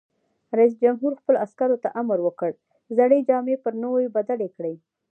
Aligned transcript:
رئیس 0.57 0.73
جمهور 0.83 1.11
خپلو 1.19 1.37
عسکرو 1.45 1.81
ته 1.83 1.89
امر 2.01 2.17
وکړ؛ 2.23 2.51
زړې 2.97 3.19
جامې 3.29 3.55
پر 3.63 3.73
نوو 3.83 3.99
بدلې 4.15 4.49
کړئ! 4.55 4.75